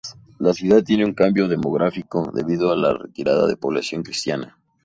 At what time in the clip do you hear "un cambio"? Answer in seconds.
1.05-1.47